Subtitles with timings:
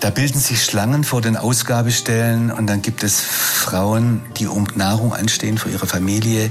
[0.00, 5.12] Da bilden sich Schlangen vor den Ausgabestellen und dann gibt es Frauen, die um Nahrung
[5.12, 6.50] anstehen für ihre Familie,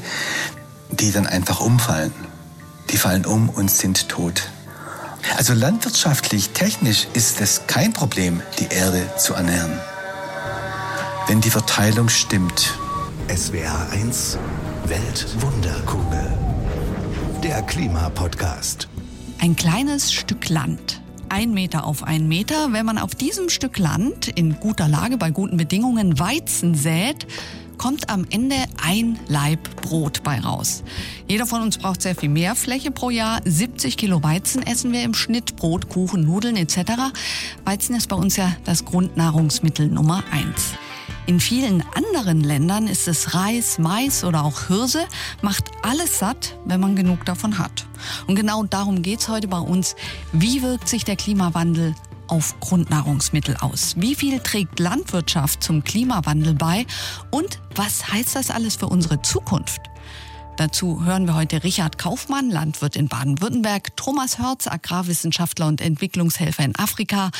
[0.91, 2.13] die dann einfach umfallen.
[2.91, 4.51] Die fallen um und sind tot.
[5.35, 9.79] Also landwirtschaftlich, technisch ist es kein Problem, die Erde zu ernähren.
[11.27, 12.77] Wenn die Verteilung stimmt.
[13.35, 14.37] SWR 1
[14.85, 16.37] Weltwunderkugel.
[17.43, 18.87] Der Klimapodcast.
[19.39, 20.98] Ein kleines Stück Land
[21.29, 22.73] ein Meter auf ein Meter.
[22.73, 27.27] Wenn man auf diesem Stück Land in guter Lage bei guten Bedingungen Weizen sät,
[27.77, 30.83] kommt am Ende ein Laib Brot bei raus.
[31.27, 33.41] Jeder von uns braucht sehr viel mehr Fläche pro Jahr.
[33.45, 36.77] 70 Kilo Weizen essen wir im Schnitt, Brot, Kuchen, Nudeln etc.
[37.65, 40.73] Weizen ist bei uns ja das Grundnahrungsmittel Nummer eins.
[41.29, 45.05] In vielen anderen Ländern ist es Reis, Mais oder auch Hirse,
[45.43, 47.85] macht alles satt, wenn man genug davon hat.
[48.25, 49.95] Und genau darum geht es heute bei uns.
[50.31, 51.93] Wie wirkt sich der Klimawandel
[52.25, 53.93] auf Grundnahrungsmittel aus?
[53.95, 56.87] Wie viel trägt Landwirtschaft zum Klimawandel bei?
[57.29, 59.81] Und was heißt das alles für unsere Zukunft?
[60.59, 66.75] Dazu hören wir heute Richard Kaufmann, Landwirt in Baden-Württemberg, Thomas Hörz, Agrarwissenschaftler und Entwicklungshelfer in
[66.75, 67.31] Afrika,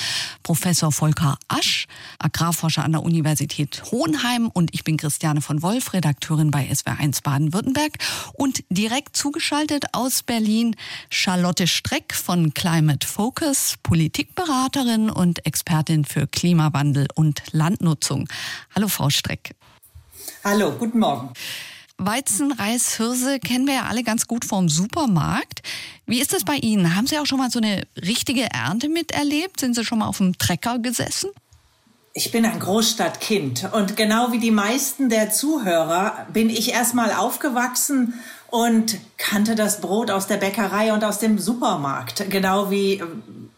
[0.41, 1.87] Professor Volker Asch,
[2.19, 7.97] Agrarforscher an der Universität Hohenheim und ich bin Christiane von Wolf, Redakteurin bei SWR1 Baden-Württemberg
[8.35, 10.77] und direkt zugeschaltet aus Berlin
[11.09, 18.29] Charlotte Streck von Climate Focus, Politikberaterin und Expertin für Klimawandel und Landnutzung.
[18.73, 19.55] Hallo Frau Streck.
[20.45, 21.33] Hallo, guten Morgen.
[21.99, 25.61] Weizen, Reis, Hirse kennen wir ja alle ganz gut vom Supermarkt.
[26.05, 26.95] Wie ist das bei Ihnen?
[26.95, 29.59] Haben Sie auch schon mal so eine richtige Ernte miterlebt?
[29.59, 31.29] Sind Sie schon mal auf dem Trecker gesessen?
[32.13, 38.13] Ich bin ein Großstadtkind und genau wie die meisten der Zuhörer bin ich erstmal aufgewachsen
[38.47, 43.03] und kannte das Brot aus der Bäckerei und aus dem Supermarkt, genau wie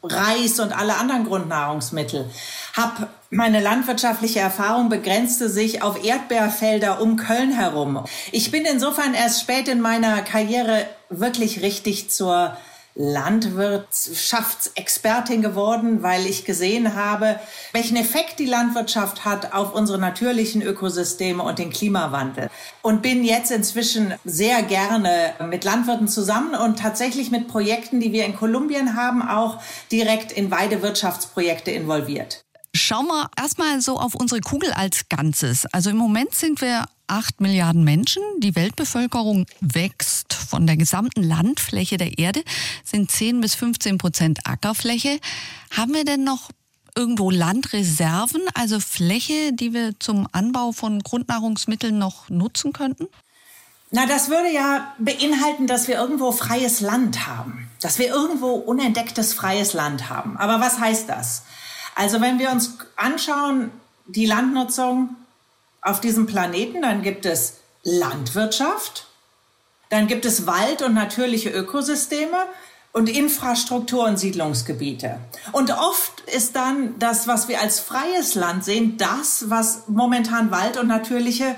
[0.04, 2.30] Reis und alle anderen Grundnahrungsmittel.
[2.76, 8.04] Hab meine landwirtschaftliche Erfahrung begrenzte sich auf Erdbeerfelder um Köln herum.
[8.34, 12.58] Ich bin insofern erst spät in meiner Karriere wirklich richtig zur
[12.96, 17.40] Landwirtschaftsexpertin geworden, weil ich gesehen habe,
[17.72, 22.50] welchen Effekt die Landwirtschaft hat auf unsere natürlichen Ökosysteme und den Klimawandel.
[22.82, 28.26] Und bin jetzt inzwischen sehr gerne mit Landwirten zusammen und tatsächlich mit Projekten, die wir
[28.26, 32.44] in Kolumbien haben, auch direkt in Weidewirtschaftsprojekte involviert.
[32.74, 35.66] Schauen wir erstmal so auf unsere Kugel als Ganzes.
[35.74, 38.24] Also im Moment sind wir 8 Milliarden Menschen.
[38.40, 40.34] Die Weltbevölkerung wächst.
[40.34, 42.44] Von der gesamten Landfläche der Erde
[42.86, 45.20] sind 10 bis 15 Prozent Ackerfläche.
[45.76, 46.50] Haben wir denn noch
[46.96, 53.08] irgendwo Landreserven, also Fläche, die wir zum Anbau von Grundnahrungsmitteln noch nutzen könnten?
[53.92, 57.70] Na, das würde ja beinhalten, dass wir irgendwo freies Land haben.
[57.82, 60.38] Dass wir irgendwo unentdecktes freies Land haben.
[60.38, 61.44] Aber was heißt das?
[61.96, 63.72] Also wenn wir uns anschauen,
[64.08, 65.16] die Landnutzung
[65.82, 69.08] auf diesem Planeten, dann gibt es Landwirtschaft,
[69.90, 72.38] dann gibt es Wald und natürliche Ökosysteme
[72.94, 75.20] und Infrastruktur und Siedlungsgebiete.
[75.52, 80.78] Und oft ist dann das, was wir als freies Land sehen, das, was momentan Wald
[80.78, 81.56] und natürliche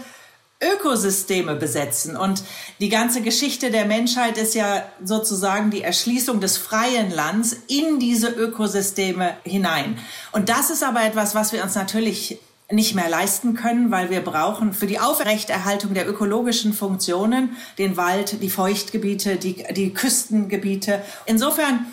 [0.64, 2.16] Ökosysteme besetzen.
[2.16, 2.44] Und
[2.80, 8.30] die ganze Geschichte der Menschheit ist ja sozusagen die Erschließung des freien Lands in diese
[8.30, 9.98] Ökosysteme hinein.
[10.32, 12.40] Und das ist aber etwas, was wir uns natürlich
[12.72, 18.42] nicht mehr leisten können, weil wir brauchen für die Aufrechterhaltung der ökologischen Funktionen den Wald,
[18.42, 21.02] die Feuchtgebiete, die, die Küstengebiete.
[21.26, 21.86] Insofern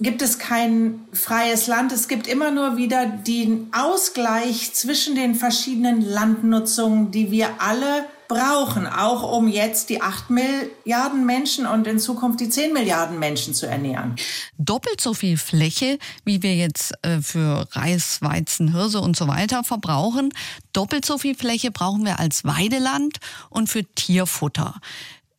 [0.00, 1.92] gibt es kein freies Land.
[1.92, 8.86] Es gibt immer nur wieder den Ausgleich zwischen den verschiedenen Landnutzungen, die wir alle brauchen,
[8.86, 13.66] auch um jetzt die 8 Milliarden Menschen und in Zukunft die 10 Milliarden Menschen zu
[13.66, 14.16] ernähren.
[14.58, 19.62] Doppelt so viel Fläche, wie wir jetzt äh, für Reis, Weizen, Hirse und so weiter
[19.62, 20.32] verbrauchen,
[20.72, 23.18] doppelt so viel Fläche brauchen wir als Weideland
[23.50, 24.74] und für Tierfutter.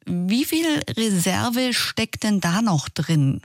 [0.06, 3.42] Wie viel Reserve steckt denn da noch drin?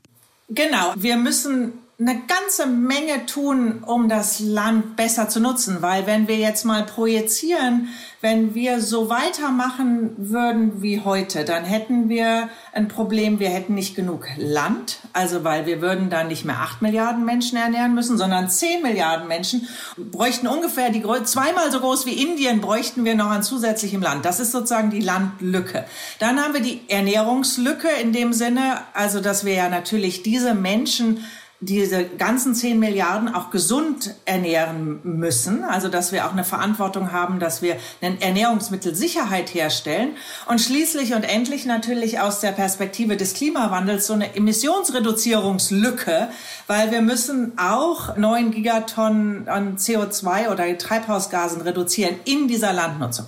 [0.48, 5.82] Genau, wir müssen eine ganze Menge tun, um das Land besser zu nutzen.
[5.82, 7.88] Weil wenn wir jetzt mal projizieren,
[8.22, 13.96] wenn wir so weitermachen würden wie heute, dann hätten wir ein Problem, wir hätten nicht
[13.96, 15.00] genug Land.
[15.12, 19.28] Also weil wir würden dann nicht mehr acht Milliarden Menschen ernähren müssen, sondern zehn Milliarden
[19.28, 19.68] Menschen
[19.98, 24.24] bräuchten ungefähr die zweimal so groß wie Indien bräuchten wir noch an zusätzlichem Land.
[24.24, 25.84] Das ist sozusagen die Landlücke.
[26.18, 31.24] Dann haben wir die Ernährungslücke in dem Sinne, also dass wir ja natürlich diese Menschen
[31.62, 37.38] diese ganzen 10 Milliarden auch gesund ernähren müssen, also dass wir auch eine Verantwortung haben,
[37.38, 40.16] dass wir eine Ernährungsmittelsicherheit herstellen
[40.46, 46.28] und schließlich und endlich natürlich aus der Perspektive des Klimawandels so eine Emissionsreduzierungslücke,
[46.66, 53.26] weil wir müssen auch 9 Gigatonnen an CO2 oder Treibhausgasen reduzieren in dieser Landnutzung.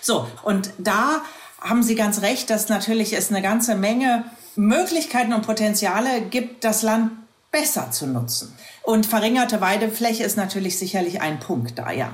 [0.00, 1.22] So, und da
[1.60, 4.24] haben Sie ganz recht, dass natürlich es eine ganze Menge
[4.54, 7.10] Möglichkeiten und Potenziale gibt, das Land
[7.52, 8.52] besser zu nutzen.
[8.82, 12.12] Und verringerte Weidefläche ist natürlich sicherlich ein Punkt da, ja.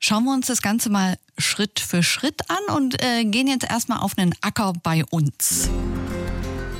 [0.00, 4.00] Schauen wir uns das Ganze mal Schritt für Schritt an und äh, gehen jetzt erstmal
[4.00, 5.70] auf einen Acker bei uns.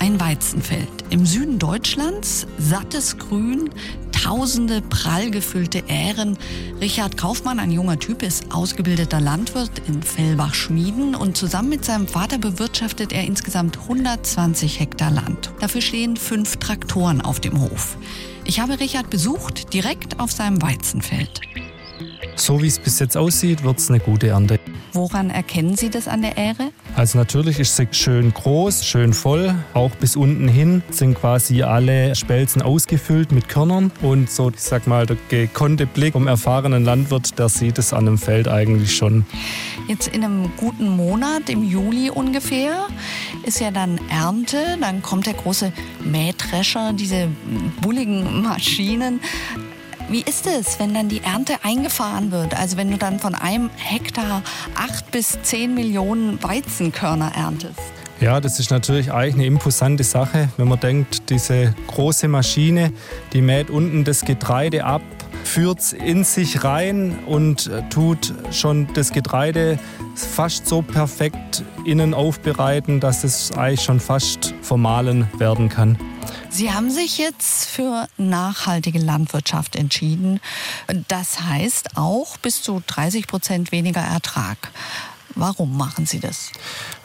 [0.02, 3.70] Ein Weizenfeld im Süden Deutschlands, sattes Grün,
[4.10, 6.36] tausende prall gefüllte Ähren.
[6.80, 12.38] Richard Kaufmann, ein junger Typ, ist ausgebildeter Landwirt in Fellbach-Schmieden und zusammen mit seinem Vater
[12.38, 15.52] bewirtschaftet er insgesamt 120 Hektar Land.
[15.60, 17.96] Dafür stehen fünf Traktoren auf dem Hof.
[18.44, 21.40] Ich habe Richard besucht, direkt auf seinem Weizenfeld.
[22.34, 24.58] So wie es bis jetzt aussieht, wird es eine gute Ernte.
[24.94, 26.70] Woran erkennen Sie das an der Ähre?
[26.96, 29.54] Also natürlich ist sie schön groß, schön voll.
[29.72, 33.90] Auch bis unten hin sind quasi alle Spelzen ausgefüllt mit Körnern.
[34.02, 38.04] Und so, ich sag mal, der gekonnte Blick vom erfahrenen Landwirt, der sieht es an
[38.04, 39.24] dem Feld eigentlich schon.
[39.88, 42.86] Jetzt in einem guten Monat, im Juli ungefähr,
[43.44, 44.76] ist ja dann Ernte.
[44.78, 45.72] Dann kommt der große
[46.04, 47.28] Mähdrescher, diese
[47.80, 49.20] bulligen Maschinen.
[50.08, 52.58] Wie ist es, wenn dann die Ernte eingefahren wird?
[52.58, 54.42] Also wenn du dann von einem Hektar
[54.74, 57.80] acht bis zehn Millionen Weizenkörner erntest?
[58.20, 62.92] Ja, das ist natürlich eigentlich eine imposante Sache, wenn man denkt, diese große Maschine,
[63.32, 65.02] die mäht unten das Getreide ab,
[65.44, 69.78] führt es in sich rein und tut schon das Getreide
[70.14, 75.98] fast so perfekt innen aufbereiten, dass es eigentlich schon fast vermahlen werden kann.
[76.50, 80.40] Sie haben sich jetzt für nachhaltige Landwirtschaft entschieden.
[81.08, 84.70] Das heißt auch bis zu 30 Prozent weniger Ertrag.
[85.34, 86.52] Warum machen Sie das?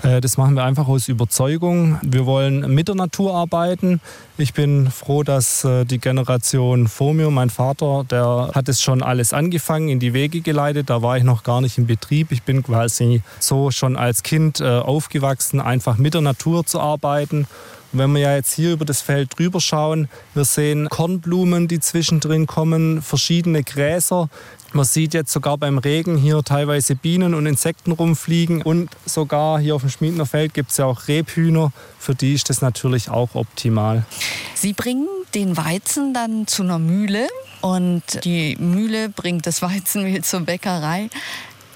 [0.04, 2.00] Äh, das machen wir einfach aus Überzeugung.
[2.02, 4.00] Wir wollen mit der Natur arbeiten.
[4.38, 9.02] Ich bin froh, dass äh, die Generation vor mir, mein Vater, der hat es schon
[9.02, 10.90] alles angefangen, in die Wege geleitet.
[10.90, 12.32] Da war ich noch gar nicht im Betrieb.
[12.32, 17.48] Ich bin quasi so schon als Kind äh, aufgewachsen, einfach mit der Natur zu arbeiten
[17.94, 22.48] wenn wir ja jetzt hier über das Feld drüber schauen, wir sehen Kornblumen, die zwischendrin
[22.48, 24.30] kommen, verschiedene Gräser.
[24.74, 28.62] Man sieht jetzt sogar beim Regen hier teilweise Bienen und Insekten rumfliegen.
[28.62, 31.72] Und sogar hier auf dem Schmiedner Feld gibt es ja auch Rebhühner.
[32.00, 34.06] Für die ist das natürlich auch optimal.
[34.54, 37.28] Sie bringen den Weizen dann zu einer Mühle
[37.62, 41.10] und die Mühle bringt das Weizenmehl zur Bäckerei.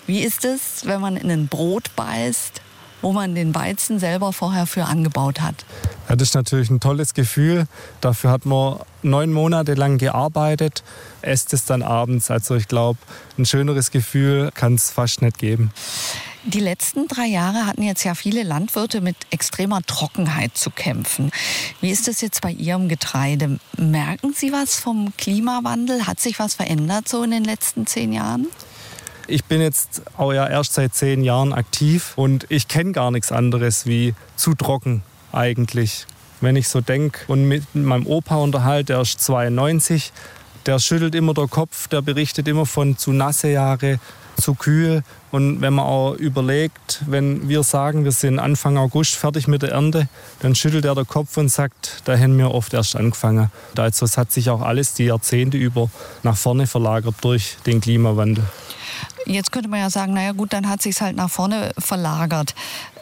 [0.08, 2.62] Wie ist es, wenn man in ein Brot beißt
[3.02, 5.66] wo man den Weizen selber vorher für angebaut hat.
[6.08, 7.66] Ja, das ist natürlich ein tolles Gefühl.
[8.00, 10.84] Dafür hat man neun Monate lang gearbeitet,
[11.22, 12.30] esst es dann abends.
[12.30, 13.00] Also ich glaube,
[13.38, 15.72] ein schöneres Gefühl kann es fast nicht geben.
[16.44, 21.32] Die letzten drei Jahre hatten jetzt ja viele Landwirte mit extremer Trockenheit zu kämpfen.
[21.82, 23.60] Wie ist das jetzt bei Ihrem Getreide?
[23.78, 26.08] Merken Sie was vom Klimawandel?
[26.08, 28.48] Hat sich was verändert so in den letzten zehn Jahren?
[29.28, 33.32] Ich bin jetzt auch ja erst seit zehn Jahren aktiv und ich kenne gar nichts
[33.32, 36.08] anderes wie zu trocken eigentlich.
[36.42, 40.12] Wenn ich so denke und mit meinem Opa unterhalte, der ist 92,
[40.66, 44.00] der schüttelt immer der Kopf, der berichtet immer von zu nasse Jahre,
[44.42, 45.04] zu kühl.
[45.32, 49.72] Und wenn man auch überlegt, wenn wir sagen, wir sind Anfang August fertig mit der
[49.72, 50.10] Ernte,
[50.40, 53.52] dann schüttelt er der Kopf und sagt, da hätten wir oft erst angefangen.
[53.78, 55.90] Also es hat sich auch alles die Jahrzehnte über
[56.24, 58.44] nach vorne verlagert durch den Klimawandel.
[59.26, 62.56] Jetzt könnte man ja sagen, naja gut, dann hat sich halt nach vorne verlagert.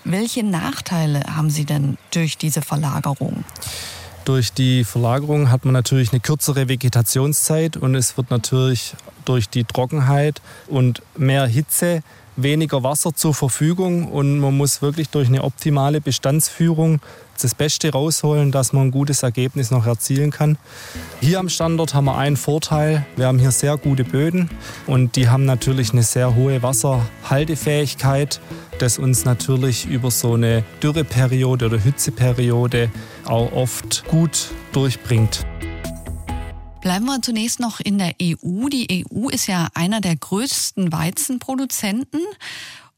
[0.03, 3.43] Welche Nachteile haben Sie denn durch diese Verlagerung?
[4.29, 8.93] Durch die Verlagerung hat man natürlich eine kürzere Vegetationszeit und es wird natürlich
[9.25, 12.03] durch die Trockenheit und mehr Hitze
[12.35, 16.99] weniger Wasser zur Verfügung und man muss wirklich durch eine optimale Bestandsführung
[17.43, 20.57] das Beste rausholen, dass man ein gutes Ergebnis noch erzielen kann.
[21.21, 23.05] Hier am Standort haben wir einen Vorteil.
[23.15, 24.49] Wir haben hier sehr gute Böden
[24.87, 28.39] und die haben natürlich eine sehr hohe Wasserhaltefähigkeit,
[28.79, 32.91] das uns natürlich über so eine Dürreperiode oder Hitzeperiode
[33.25, 35.45] auch oft gut durchbringt.
[36.81, 38.69] Bleiben wir zunächst noch in der EU.
[38.69, 42.21] Die EU ist ja einer der größten Weizenproduzenten.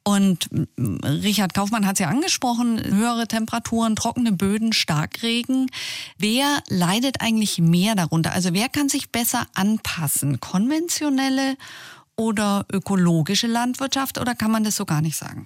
[0.03, 5.70] Und Richard Kaufmann hat es ja angesprochen, höhere Temperaturen, trockene Böden, Starkregen.
[6.17, 8.34] Wer leidet eigentlich mehr darunter?
[8.34, 10.39] Also wer kann sich besser anpassen?
[10.39, 11.55] Konventionelle
[12.15, 15.46] oder ökologische Landwirtschaft oder kann man das so gar nicht sagen?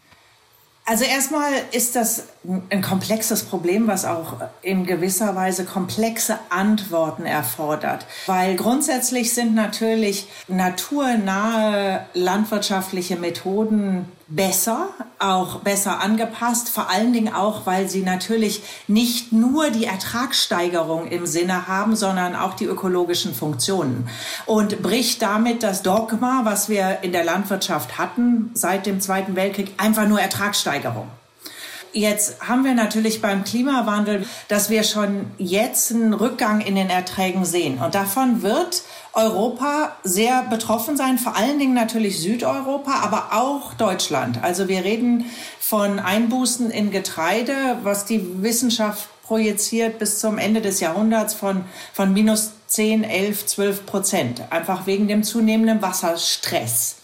[0.88, 2.28] Also erstmal ist das
[2.70, 8.06] ein komplexes Problem, was auch in gewisser Weise komplexe Antworten erfordert.
[8.28, 14.89] Weil grundsätzlich sind natürlich naturnahe landwirtschaftliche Methoden besser,
[15.20, 21.27] auch besser angepasst, vor allen Dingen auch, weil sie natürlich nicht nur die Ertragssteigerung im
[21.27, 24.10] Sinne haben, sondern auch die ökologischen Funktionen
[24.46, 29.74] und bricht damit das Dogma, was wir in der Landwirtschaft hatten seit dem Zweiten Weltkrieg,
[29.77, 31.08] einfach nur Ertragssteigerung.
[31.96, 37.46] Jetzt haben wir natürlich beim Klimawandel, dass wir schon jetzt einen Rückgang in den Erträgen
[37.46, 37.79] sehen.
[37.79, 38.84] Und davon wird
[39.15, 44.43] Europa sehr betroffen sein, vor allen Dingen natürlich Südeuropa, aber auch Deutschland.
[44.43, 45.25] Also wir reden
[45.60, 52.13] von Einbußen in Getreide, was die Wissenschaft projiziert bis zum Ende des Jahrhunderts von, von
[52.13, 56.98] minus 10, 11, 12 Prozent, einfach wegen dem zunehmenden Wasserstress.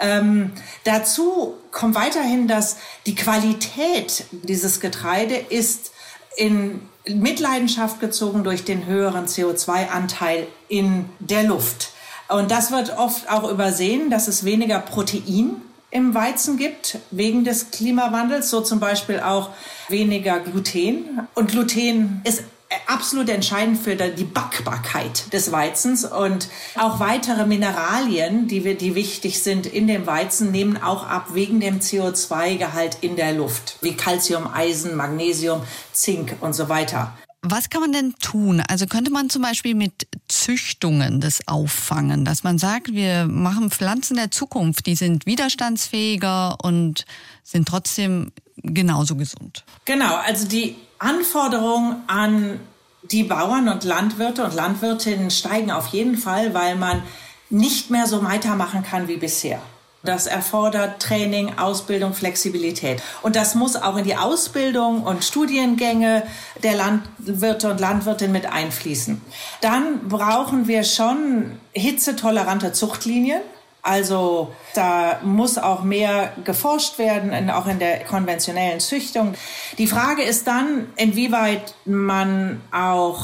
[0.00, 0.52] Ähm,
[0.84, 5.90] dazu kommt weiterhin, dass die Qualität dieses Getreide ist
[6.36, 11.92] in Mitleidenschaft gezogen durch den höheren CO2-Anteil in der Luft.
[12.28, 17.70] Und das wird oft auch übersehen, dass es weniger Protein im Weizen gibt, wegen des
[17.70, 19.50] Klimawandels, so zum Beispiel auch
[19.88, 21.26] weniger Gluten.
[21.34, 22.44] Und Gluten ist
[22.86, 29.42] absolut entscheidend für die Backbarkeit des Weizens und auch weitere Mineralien, die, wir, die wichtig
[29.42, 34.46] sind in dem Weizen, nehmen auch ab wegen dem CO2-Gehalt in der Luft, wie Calcium,
[34.52, 37.16] Eisen, Magnesium, Zink und so weiter.
[37.42, 38.60] Was kann man denn tun?
[38.68, 44.16] Also könnte man zum Beispiel mit Züchtungen das auffangen, dass man sagt, wir machen Pflanzen
[44.16, 47.04] der Zukunft, die sind widerstandsfähiger und
[47.44, 49.64] sind trotzdem genauso gesund.
[49.84, 52.60] Genau, also die Anforderungen an
[53.02, 57.02] die Bauern und Landwirte und Landwirtinnen steigen auf jeden Fall, weil man
[57.50, 59.60] nicht mehr so weitermachen kann wie bisher.
[60.04, 63.02] Das erfordert Training, Ausbildung, Flexibilität.
[63.22, 66.22] Und das muss auch in die Ausbildung und Studiengänge
[66.62, 69.20] der Landwirte und Landwirtinnen mit einfließen.
[69.60, 73.40] Dann brauchen wir schon hitzetolerante Zuchtlinien.
[73.88, 79.34] Also da muss auch mehr geforscht werden, auch in der konventionellen Züchtung.
[79.78, 83.22] Die Frage ist dann, inwieweit man auch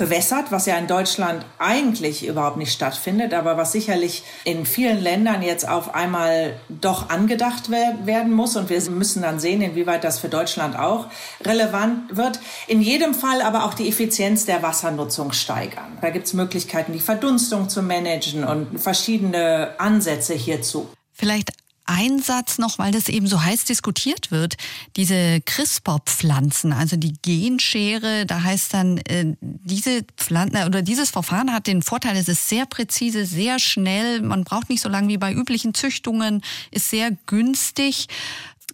[0.00, 5.42] bewässert, was ja in Deutschland eigentlich überhaupt nicht stattfindet, aber was sicherlich in vielen Ländern
[5.42, 8.56] jetzt auf einmal doch angedacht werden muss.
[8.56, 11.08] Und wir müssen dann sehen, inwieweit das für Deutschland auch
[11.44, 12.40] relevant wird.
[12.66, 15.98] In jedem Fall aber auch die Effizienz der Wassernutzung steigern.
[16.00, 20.88] Da gibt es Möglichkeiten, die Verdunstung zu managen und verschiedene Ansätze hierzu.
[21.12, 21.50] Vielleicht
[21.90, 24.56] ein Satz noch, weil das eben so heiß diskutiert wird.
[24.96, 31.52] Diese CRISPR-Pflanzen, also die Genschere, da heißt dann, äh, diese Pflanzen äh, oder dieses Verfahren
[31.52, 35.18] hat den Vorteil, es ist sehr präzise, sehr schnell, man braucht nicht so lange wie
[35.18, 38.06] bei üblichen Züchtungen, ist sehr günstig.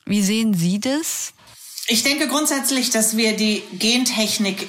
[0.04, 1.32] Wie sehen Sie das?
[1.88, 4.68] Ich denke grundsätzlich, dass wir die Gentechnik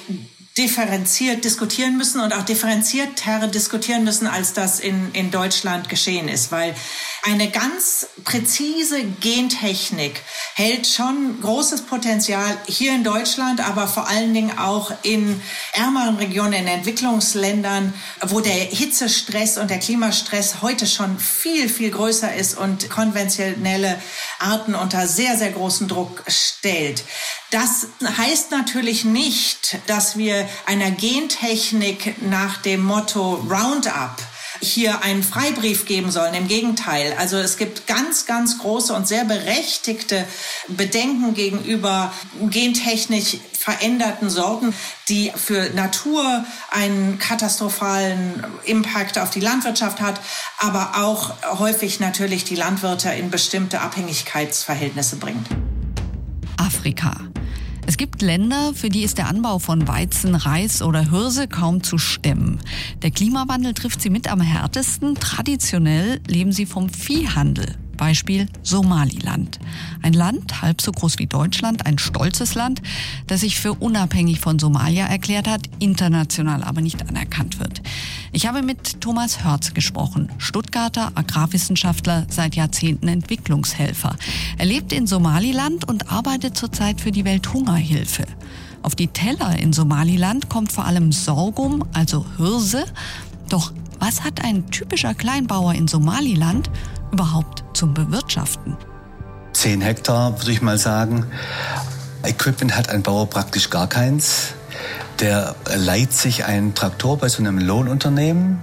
[0.58, 6.50] differenziert diskutieren müssen und auch differenzierter diskutieren müssen, als das in, in Deutschland geschehen ist,
[6.50, 6.74] weil
[7.22, 10.20] eine ganz präzise Gentechnik
[10.54, 15.40] hält schon großes Potenzial hier in Deutschland, aber vor allen Dingen auch in
[15.74, 17.94] ärmeren Regionen, in Entwicklungsländern,
[18.26, 24.00] wo der Hitzestress und der Klimastress heute schon viel, viel größer ist und konventionelle
[24.40, 27.04] Arten unter sehr, sehr großen Druck stellt.
[27.50, 34.16] Das heißt natürlich nicht, dass wir einer Gentechnik nach dem Motto Roundup
[34.60, 36.34] hier einen Freibrief geben sollen.
[36.34, 37.14] Im Gegenteil.
[37.18, 40.26] Also es gibt ganz, ganz große und sehr berechtigte
[40.68, 42.12] Bedenken gegenüber
[42.50, 44.74] gentechnisch veränderten Sorten,
[45.08, 50.20] die für Natur einen katastrophalen Impact auf die Landwirtschaft hat,
[50.58, 55.46] aber auch häufig natürlich die Landwirte in bestimmte Abhängigkeitsverhältnisse bringt.
[56.58, 57.16] Afrika.
[57.86, 61.96] Es gibt Länder, für die ist der Anbau von Weizen, Reis oder Hirse kaum zu
[61.96, 62.60] stemmen.
[63.02, 65.14] Der Klimawandel trifft sie mit am härtesten.
[65.14, 67.76] Traditionell leben sie vom Viehhandel.
[67.98, 69.58] Beispiel Somaliland.
[70.00, 72.80] Ein Land, halb so groß wie Deutschland, ein stolzes Land,
[73.26, 77.82] das sich für unabhängig von Somalia erklärt hat, international aber nicht anerkannt wird.
[78.32, 84.16] Ich habe mit Thomas Hörz gesprochen, Stuttgarter Agrarwissenschaftler, seit Jahrzehnten Entwicklungshelfer.
[84.56, 88.24] Er lebt in Somaliland und arbeitet zurzeit für die Welthungerhilfe.
[88.82, 92.84] Auf die Teller in Somaliland kommt vor allem Sorghum, also Hirse.
[93.48, 96.70] Doch was hat ein typischer Kleinbauer in Somaliland
[97.12, 98.76] überhaupt zum Bewirtschaften?
[99.52, 101.26] Zehn Hektar, würde ich mal sagen.
[102.22, 104.54] Equipment hat ein Bauer praktisch gar keins.
[105.20, 108.60] Der leiht sich einen Traktor bei so einem Lohnunternehmen.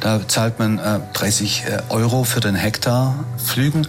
[0.00, 3.86] Da zahlt man äh, 30 äh, Euro für den Hektar Flügen.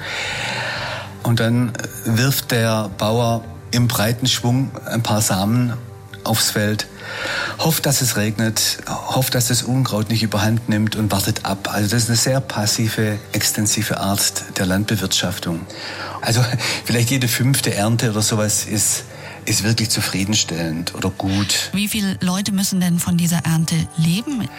[1.24, 1.74] Und dann
[2.05, 5.74] wirft der Bauer im breiten Schwung ein paar Samen
[6.25, 6.88] aufs Feld,
[7.60, 11.70] hofft, dass es regnet, hofft, dass das Unkraut nicht überhand nimmt und wartet ab.
[11.72, 15.62] Also das ist eine sehr passive, extensive Art der Landbewirtschaftung.
[16.22, 16.44] Also
[16.86, 19.05] vielleicht jede fünfte Ernte oder sowas ist
[19.46, 21.70] ist wirklich zufriedenstellend oder gut.
[21.72, 24.50] Wie viele Leute müssen denn von dieser Ernte leben?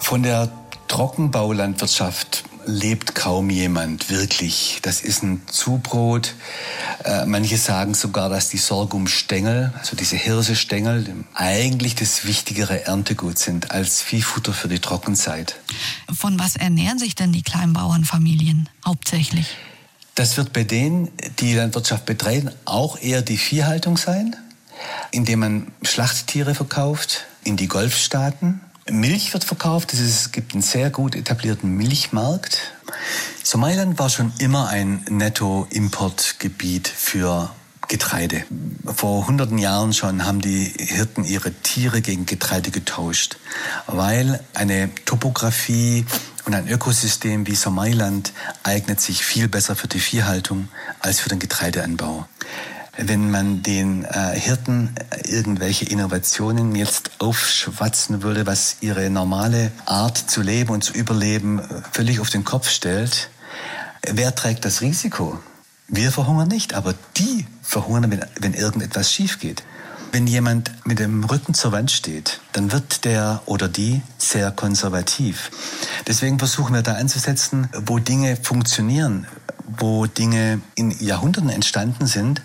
[0.00, 0.50] Von der
[0.88, 2.37] Trockenbaulandwirtschaft
[2.68, 4.78] lebt kaum jemand wirklich.
[4.82, 6.34] Das ist ein Zubrot.
[7.02, 13.70] Äh, manche sagen sogar, dass die Sorghumstängel, also diese Hirsestängel, eigentlich das wichtigere Erntegut sind
[13.70, 15.56] als Viehfutter für die Trockenzeit.
[16.12, 19.56] Von was ernähren sich denn die Kleinbauernfamilien hauptsächlich?
[20.14, 21.08] Das wird bei denen,
[21.38, 24.36] die Landwirtschaft betreiben, auch eher die Viehhaltung sein,
[25.10, 28.60] indem man Schlachttiere verkauft in die Golfstaaten.
[28.90, 32.72] Milch wird verkauft, es gibt einen sehr gut etablierten Milchmarkt.
[33.42, 37.50] Somaliland war schon immer ein Netto-Importgebiet für
[37.88, 38.44] Getreide.
[38.84, 43.38] Vor hunderten Jahren schon haben die Hirten ihre Tiere gegen Getreide getauscht,
[43.86, 46.04] weil eine Topografie
[46.44, 50.68] und ein Ökosystem wie Somaliland eignet sich viel besser für die Viehhaltung
[51.00, 52.26] als für den Getreideanbau.
[53.00, 54.92] Wenn man den äh, Hirten
[55.24, 61.62] irgendwelche Innovationen jetzt aufschwatzen würde, was ihre normale Art zu leben und zu überleben
[61.92, 63.30] völlig auf den Kopf stellt,
[64.02, 65.38] wer trägt das Risiko?
[65.86, 69.62] Wir verhungern nicht, aber die verhungern, wenn, wenn irgendetwas schief geht.
[70.10, 75.50] Wenn jemand mit dem Rücken zur Wand steht, dann wird der oder die sehr konservativ.
[76.06, 79.26] Deswegen versuchen wir da anzusetzen, wo Dinge funktionieren,
[79.66, 82.40] wo Dinge in Jahrhunderten entstanden sind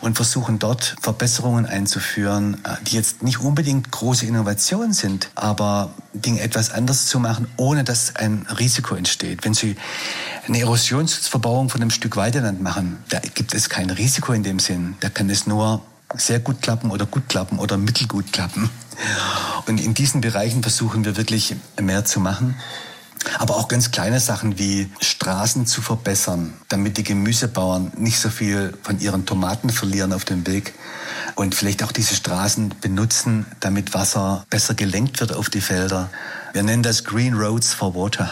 [0.00, 6.40] und versuchen dort Verbesserungen einzuführen, äh, die jetzt nicht unbedingt große Innovationen sind, aber Dinge
[6.40, 9.44] etwas anders zu machen, ohne dass ein Risiko entsteht.
[9.44, 9.76] Wenn Sie
[10.46, 14.94] eine Erosionsschutzverbauung von einem Stück Weideland machen, da gibt es kein Risiko in dem Sinn.
[15.00, 15.82] Da kann es nur
[16.14, 18.70] sehr gut klappen oder gut klappen oder mittelgut klappen.
[19.66, 22.56] Und in diesen Bereichen versuchen wir wirklich mehr zu machen.
[23.38, 28.76] Aber auch ganz kleine Sachen wie Straßen zu verbessern, damit die Gemüsebauern nicht so viel
[28.82, 30.72] von ihren Tomaten verlieren auf dem Weg
[31.34, 36.10] und vielleicht auch diese Straßen benutzen, damit Wasser besser gelenkt wird auf die Felder.
[36.52, 38.30] Wir nennen das Green Roads for Water,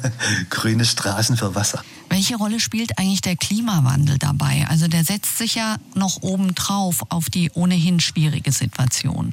[0.50, 1.82] grüne Straßen für Wasser.
[2.08, 4.66] Welche Rolle spielt eigentlich der Klimawandel dabei?
[4.68, 9.32] Also der setzt sich ja noch obendrauf auf die ohnehin schwierige Situation.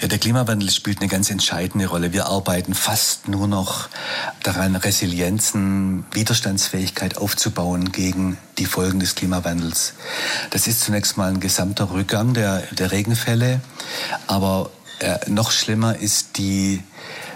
[0.00, 2.12] Ja, der Klimawandel spielt eine ganz entscheidende Rolle.
[2.12, 3.88] Wir arbeiten fast nur noch
[4.42, 9.94] daran, Resilienzen, Widerstandsfähigkeit aufzubauen gegen die Folgen des Klimawandels.
[10.50, 13.60] Das ist zunächst mal ein gesamter Rückgang der, der Regenfälle,
[14.26, 16.82] aber äh, noch schlimmer ist die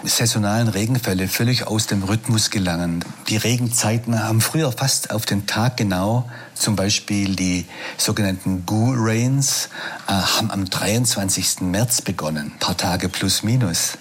[0.03, 3.03] saisonalen Regenfälle völlig aus dem Rhythmus gelangen.
[3.29, 7.65] Die Regenzeiten haben früher fast auf den Tag genau, zum Beispiel die
[7.97, 9.69] sogenannten Goo Rains,
[10.07, 11.61] äh, haben am 23.
[11.61, 13.97] März begonnen, paar Tage plus minus.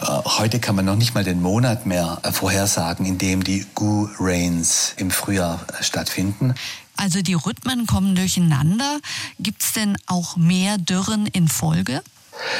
[0.00, 3.66] Äh, heute kann man noch nicht mal den Monat mehr äh, vorhersagen, in dem die
[3.74, 6.54] Goo Rains im Frühjahr äh, stattfinden.
[6.96, 8.98] Also die Rhythmen kommen durcheinander.
[9.38, 12.02] Gibt es denn auch mehr Dürren in Folge?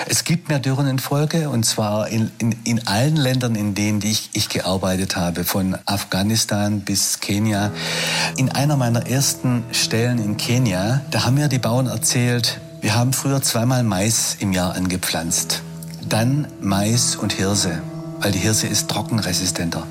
[0.09, 4.03] Es gibt mehr Dürren in Folge und zwar in, in, in allen Ländern, in denen
[4.03, 7.71] ich, ich gearbeitet habe, von Afghanistan bis Kenia.
[8.37, 13.13] In einer meiner ersten Stellen in Kenia, da haben mir die Bauern erzählt, wir haben
[13.13, 15.63] früher zweimal Mais im Jahr angepflanzt.
[16.09, 17.81] Dann Mais und Hirse,
[18.21, 19.87] weil die Hirse ist trockenresistenter.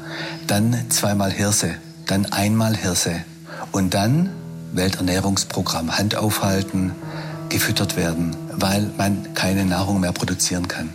[0.47, 1.75] Dann zweimal Hirse,
[2.05, 3.23] dann einmal Hirse.
[3.71, 4.29] Und dann
[4.73, 6.91] Welternährungsprogramm, Hand aufhalten,
[7.51, 10.89] gefüttert werden, weil man keine Nahrung mehr produzieren kann.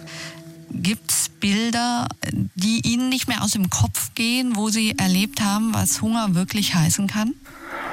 [0.71, 2.09] Gibt es Bilder,
[2.55, 6.75] die Ihnen nicht mehr aus dem Kopf gehen, wo Sie erlebt haben, was Hunger wirklich
[6.75, 7.35] heißen kann?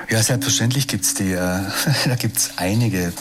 [0.09, 1.31] Ja, selbstverständlich gibt es die.
[1.31, 1.37] Äh,
[2.05, 3.13] da gibt es einige.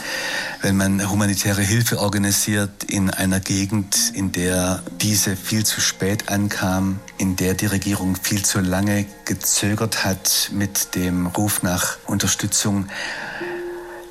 [0.62, 7.00] Wenn man humanitäre Hilfe organisiert in einer Gegend, in der diese viel zu spät ankam,
[7.18, 12.87] in der die Regierung viel zu lange gezögert hat mit dem Ruf nach Unterstützung,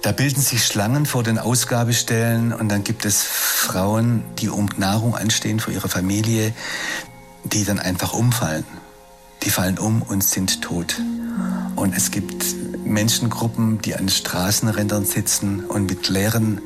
[0.01, 5.15] da bilden sich Schlangen vor den Ausgabestellen und dann gibt es Frauen, die um Nahrung
[5.15, 6.53] anstehen für ihre Familie,
[7.43, 8.65] die dann einfach umfallen.
[9.43, 10.99] Die fallen um und sind tot.
[11.75, 12.45] Und es gibt
[12.83, 16.61] Menschengruppen, die an Straßenrändern sitzen und mit leeren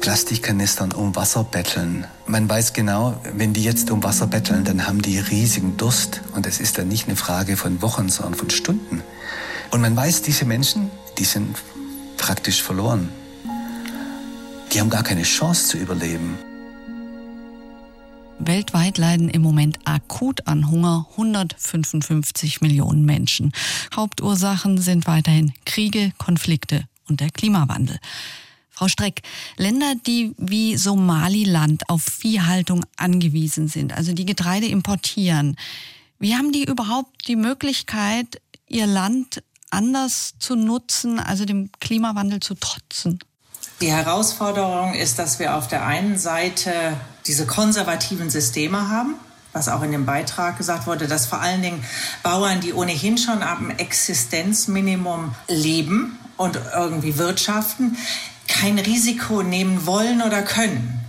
[0.00, 2.06] Plastikkanistern um Wasser betteln.
[2.26, 6.22] Man weiß genau, wenn die jetzt um Wasser betteln, dann haben die riesigen Durst.
[6.34, 9.02] Und es ist dann nicht eine Frage von Wochen, sondern von Stunden.
[9.70, 11.56] Und man weiß, diese Menschen, die sind
[12.26, 13.08] praktisch verloren.
[14.72, 16.36] Die haben gar keine Chance zu überleben.
[18.40, 23.52] Weltweit leiden im Moment akut an Hunger 155 Millionen Menschen.
[23.94, 27.96] Hauptursachen sind weiterhin Kriege, Konflikte und der Klimawandel.
[28.70, 29.22] Frau Streck,
[29.56, 35.54] Länder, die wie Somaliland auf Viehhaltung angewiesen sind, also die Getreide importieren,
[36.18, 42.54] wie haben die überhaupt die Möglichkeit, ihr Land anders zu nutzen, also dem Klimawandel zu
[42.54, 43.18] trotzen?
[43.80, 46.70] Die Herausforderung ist, dass wir auf der einen Seite
[47.26, 49.16] diese konservativen Systeme haben,
[49.52, 51.84] was auch in dem Beitrag gesagt wurde, dass vor allen Dingen
[52.22, 57.96] Bauern, die ohnehin schon am Existenzminimum leben und irgendwie wirtschaften,
[58.48, 61.00] kein Risiko nehmen wollen oder können.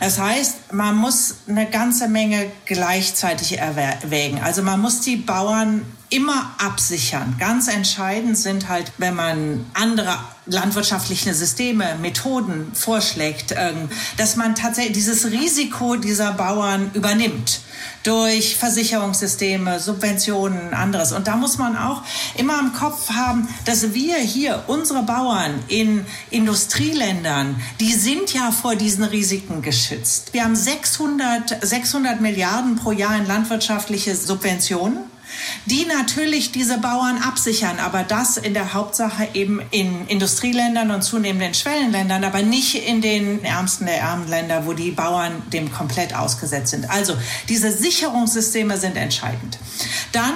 [0.00, 4.40] Das heißt, man muss eine ganze Menge gleichzeitig erwägen.
[4.40, 7.36] Also man muss die Bauern immer absichern.
[7.38, 14.94] Ganz entscheidend sind halt, wenn man andere landwirtschaftliche Systeme, Methoden vorschlägt, ähm, dass man tatsächlich
[14.94, 17.60] dieses Risiko dieser Bauern übernimmt
[18.02, 21.12] durch Versicherungssysteme, Subventionen, anderes.
[21.12, 22.02] Und da muss man auch
[22.36, 28.76] immer im Kopf haben, dass wir hier, unsere Bauern in Industrieländern, die sind ja vor
[28.76, 30.32] diesen Risiken geschützt.
[30.32, 35.17] Wir haben 600, 600 Milliarden pro Jahr in landwirtschaftliche Subventionen
[35.66, 41.42] die natürlich diese Bauern absichern, aber das in der Hauptsache eben in Industrieländern und zunehmend
[41.42, 46.14] in Schwellenländern, aber nicht in den ärmsten der ärmen Länder, wo die Bauern dem komplett
[46.14, 46.90] ausgesetzt sind.
[46.90, 47.16] Also
[47.48, 49.58] diese Sicherungssysteme sind entscheidend.
[50.12, 50.34] Dann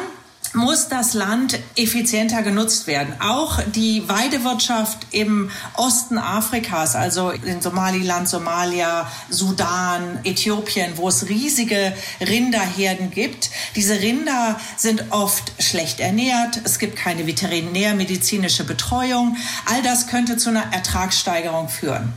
[0.54, 3.14] muss das Land effizienter genutzt werden.
[3.20, 11.94] Auch die Weidewirtschaft im Osten Afrikas, also in Somaliland, Somalia, Sudan, Äthiopien, wo es riesige
[12.20, 13.50] Rinderherden gibt.
[13.76, 16.60] Diese Rinder sind oft schlecht ernährt.
[16.64, 19.36] Es gibt keine veterinärmedizinische Betreuung.
[19.66, 22.12] All das könnte zu einer Ertragssteigerung führen.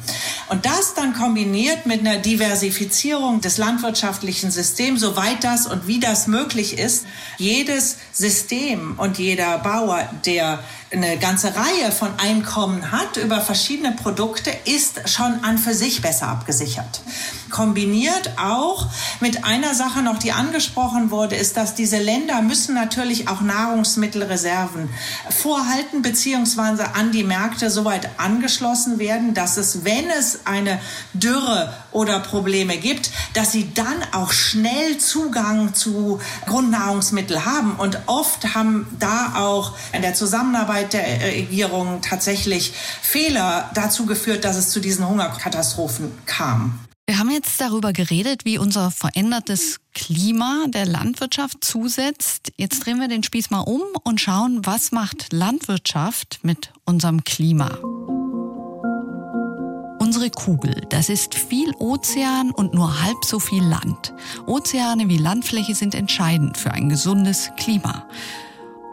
[0.49, 6.27] Und das dann kombiniert mit einer Diversifizierung des landwirtschaftlichen Systems, soweit das und wie das
[6.27, 7.05] möglich ist,
[7.37, 10.57] jedes System und jeder Bauer, der
[10.95, 16.27] eine ganze Reihe von Einkommen hat über verschiedene Produkte, ist schon an für sich besser
[16.27, 17.01] abgesichert.
[17.49, 18.87] Kombiniert auch
[19.19, 24.89] mit einer Sache noch, die angesprochen wurde, ist, dass diese Länder müssen natürlich auch Nahrungsmittelreserven
[25.29, 30.79] vorhalten beziehungsweise an die Märkte soweit angeschlossen werden, dass es, wenn es eine
[31.13, 37.75] Dürre oder Probleme gibt, dass sie dann auch schnell Zugang zu Grundnahrungsmitteln haben.
[37.75, 44.43] Und oft haben da auch in der Zusammenarbeit Zusammenarbeit der Regierung tatsächlich Fehler dazu geführt,
[44.43, 46.79] dass es zu diesen Hungerkatastrophen kam.
[47.07, 52.51] Wir haben jetzt darüber geredet, wie unser verändertes Klima der Landwirtschaft zusetzt.
[52.57, 57.77] Jetzt drehen wir den Spieß mal um und schauen, was macht Landwirtschaft mit unserem Klima.
[59.99, 64.13] Unsere Kugel, das ist viel Ozean und nur halb so viel Land.
[64.47, 68.07] Ozeane wie Landfläche sind entscheidend für ein gesundes Klima.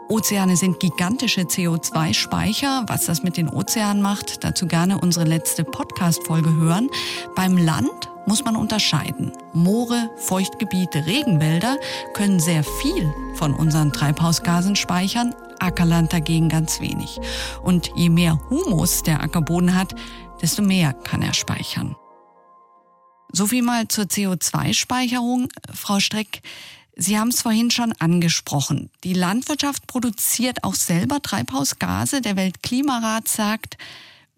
[0.09, 2.85] Ozeane sind gigantische CO2-Speicher.
[2.87, 6.89] Was das mit den Ozeanen macht, dazu gerne unsere letzte Podcast-Folge hören.
[7.35, 9.31] Beim Land muss man unterscheiden.
[9.53, 11.77] Moore, Feuchtgebiete, Regenwälder
[12.13, 17.19] können sehr viel von unseren Treibhausgasen speichern, Ackerland dagegen ganz wenig.
[17.63, 19.95] Und je mehr Humus der Ackerboden hat,
[20.41, 21.95] desto mehr kann er speichern.
[23.31, 25.47] So viel mal zur CO2-Speicherung.
[25.73, 26.41] Frau Streck,
[26.95, 28.91] Sie haben es vorhin schon angesprochen.
[29.03, 32.21] Die Landwirtschaft produziert auch selber Treibhausgase.
[32.21, 33.77] Der Weltklimarat sagt,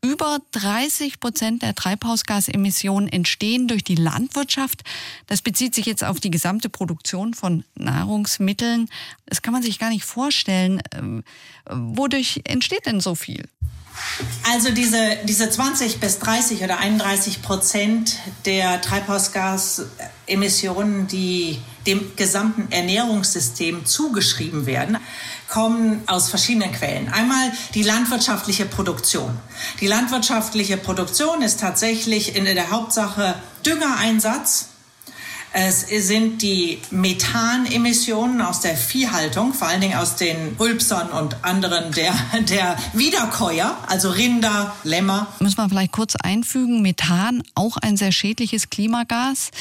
[0.02, 4.84] über 30 Prozent der Treibhausgasemissionen entstehen durch die Landwirtschaft.
[5.28, 8.89] Das bezieht sich jetzt auf die gesamte Produktion von Nahrungsmitteln.
[9.26, 10.82] Das kann man sich gar nicht vorstellen.
[10.94, 11.24] Ähm,
[11.70, 13.50] wodurch entsteht denn so viel?
[14.52, 23.86] Also diese, diese 20 bis 30 oder 31 Prozent der Treibhausgasemissionen, die dem gesamten Ernährungssystem
[23.86, 24.98] zugeschrieben werden,
[25.48, 27.10] kommen aus verschiedenen Quellen.
[27.10, 29.38] Einmal die landwirtschaftliche Produktion.
[29.80, 34.69] Die landwirtschaftliche Produktion ist tatsächlich in der Hauptsache Düngereinsatz,
[35.58, 41.94] es sind die Methanemissionen aus der Viehhaltung, vor allen Dingen aus den Rülpsern und anderen
[41.94, 42.13] der,
[42.50, 45.28] der Wiederkäuer, also Rinder, Lämmer.
[45.39, 49.52] Müssen wir vielleicht kurz einfügen, Methan, auch ein sehr schädliches Klimagas,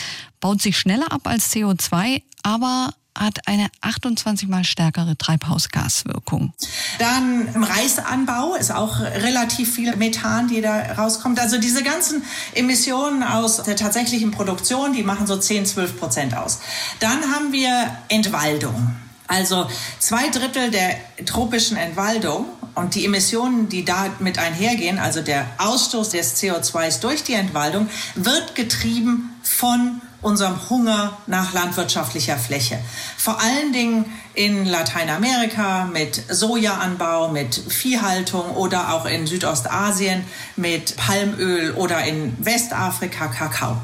[0.41, 6.53] baut sich schneller ab als CO2, aber hat eine 28 mal stärkere Treibhausgaswirkung.
[6.99, 11.39] Dann im Reisanbau ist auch relativ viel Methan, die da rauskommt.
[11.39, 12.23] Also diese ganzen
[12.55, 16.61] Emissionen aus der tatsächlichen Produktion, die machen so 10, 12 Prozent aus.
[17.01, 18.95] Dann haben wir Entwaldung.
[19.27, 19.67] Also
[19.99, 26.37] zwei Drittel der tropischen Entwaldung und die Emissionen, die damit einhergehen, also der Ausstoß des
[26.37, 32.79] CO2s durch die Entwaldung, wird getrieben von unserem Hunger nach landwirtschaftlicher Fläche.
[33.17, 40.25] Vor allen Dingen in Lateinamerika mit Sojaanbau, mit Viehhaltung oder auch in Südostasien
[40.57, 43.77] mit Palmöl oder in Westafrika Kakao.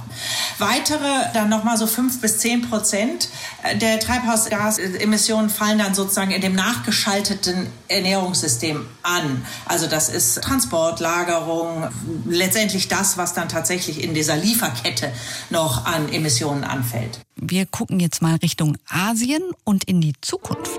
[0.59, 3.29] Weitere, dann nochmal so fünf bis zehn Prozent
[3.81, 9.45] der Treibhausgasemissionen fallen dann sozusagen in dem nachgeschalteten Ernährungssystem an.
[9.67, 11.89] Also das ist Transport, Lagerung,
[12.27, 15.13] letztendlich das, was dann tatsächlich in dieser Lieferkette
[15.51, 17.21] noch an Emissionen anfällt.
[17.43, 20.79] Wir gucken jetzt mal Richtung Asien und in die Zukunft.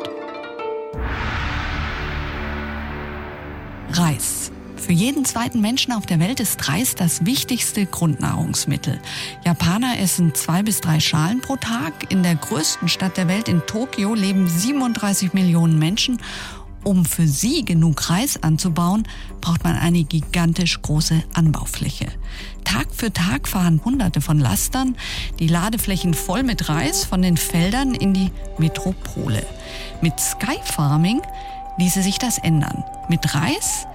[3.89, 4.51] Reis.
[4.75, 8.99] Für jeden zweiten Menschen auf der Welt ist Reis das wichtigste Grundnahrungsmittel.
[9.43, 12.11] Japaner essen zwei bis drei Schalen pro Tag.
[12.11, 16.21] In der größten Stadt der Welt, in Tokio, leben 37 Millionen Menschen.
[16.83, 19.07] Um für sie genug Reis anzubauen,
[19.39, 22.07] braucht man eine gigantisch große Anbaufläche.
[22.63, 24.95] Tag für Tag fahren Hunderte von Lastern
[25.39, 29.45] die Ladeflächen voll mit Reis von den Feldern in die Metropole.
[30.01, 31.21] Mit Sky Farming
[31.77, 32.83] ließe sich das ändern.
[33.09, 33.85] Mit Reis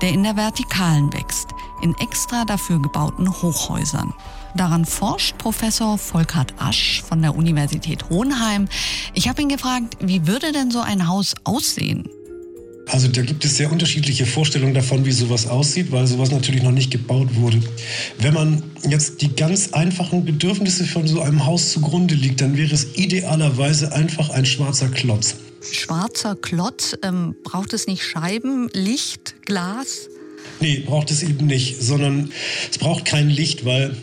[0.00, 1.48] der in der Vertikalen wächst,
[1.80, 4.12] in extra dafür gebauten Hochhäusern.
[4.54, 8.68] Daran forscht Professor Volkert Asch von der Universität Hohenheim.
[9.14, 12.08] Ich habe ihn gefragt, wie würde denn so ein Haus aussehen?
[12.86, 16.72] Also da gibt es sehr unterschiedliche Vorstellungen davon, wie sowas aussieht, weil sowas natürlich noch
[16.72, 17.60] nicht gebaut wurde.
[18.18, 22.72] Wenn man jetzt die ganz einfachen Bedürfnisse von so einem Haus zugrunde liegt, dann wäre
[22.72, 25.36] es idealerweise einfach ein schwarzer Klotz
[25.72, 26.96] schwarzer Klotz.
[27.02, 30.08] Ähm, braucht es nicht Scheiben, Licht, Glas?
[30.60, 32.30] Nee, braucht es eben nicht, sondern
[32.70, 33.94] es braucht kein Licht, weil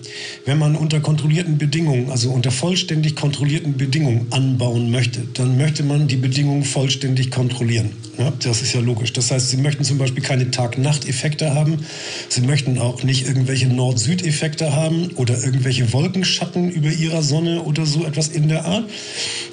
[0.46, 6.08] wenn man unter kontrollierten Bedingungen, also unter vollständig kontrollierten Bedingungen anbauen möchte, dann möchte man
[6.08, 7.92] die Bedingungen vollständig kontrollieren.
[8.18, 9.12] Ja, das ist ja logisch.
[9.14, 11.84] Das heißt, Sie möchten zum Beispiel keine Tag-Nacht-Effekte haben.
[12.30, 18.06] Sie möchten auch nicht irgendwelche Nord-Süd-Effekte haben oder irgendwelche Wolkenschatten über Ihrer Sonne oder so
[18.06, 18.86] etwas in der Art.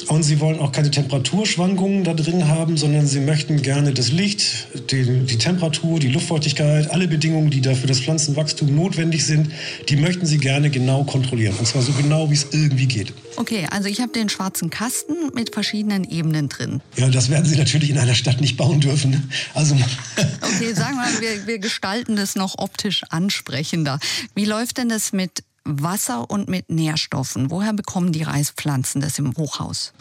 [0.09, 4.67] Und Sie wollen auch keine Temperaturschwankungen da drin haben, sondern Sie möchten gerne das Licht,
[4.91, 9.51] die, die Temperatur, die Luftfeuchtigkeit, alle Bedingungen, die da für das Pflanzenwachstum notwendig sind,
[9.89, 11.55] die möchten Sie gerne genau kontrollieren.
[11.59, 13.15] Und zwar so genau, wie es irgendwie geht.
[13.37, 16.83] Okay, also ich habe den schwarzen Kasten mit verschiedenen Ebenen drin.
[16.97, 19.31] Ja, das werden Sie natürlich in einer Stadt nicht nicht bauen dürfen.
[19.55, 19.75] Also
[20.43, 23.99] okay, sagen wir mal, wir, wir gestalten das noch optisch ansprechender.
[24.35, 27.51] Wie läuft denn das mit Wasser und mit Nährstoffen?
[27.51, 29.93] Woher bekommen die Reispflanzen das im Hochhaus?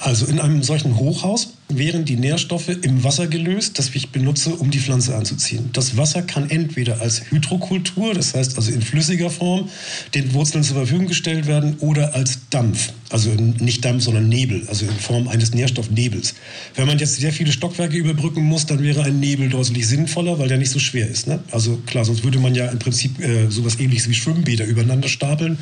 [0.00, 4.70] Also in einem solchen Hochhaus wären die Nährstoffe im Wasser gelöst, das ich benutze, um
[4.70, 5.70] die Pflanze anzuziehen.
[5.72, 9.68] Das Wasser kann entweder als Hydrokultur, das heißt also in flüssiger Form,
[10.14, 14.86] den Wurzeln zur Verfügung gestellt werden oder als Dampf, also nicht Dampf, sondern Nebel, also
[14.86, 16.34] in Form eines Nährstoffnebels.
[16.74, 20.48] Wenn man jetzt sehr viele Stockwerke überbrücken muss, dann wäre ein Nebel deutlich sinnvoller, weil
[20.48, 21.26] der nicht so schwer ist.
[21.26, 21.40] Ne?
[21.50, 25.58] Also klar, sonst würde man ja im Prinzip äh, sowas ähnliches wie Schwimmbäder übereinander stapeln.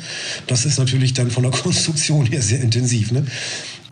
[0.47, 3.11] Das ist natürlich dann von der Konstruktion her sehr intensiv.
[3.11, 3.25] Ne?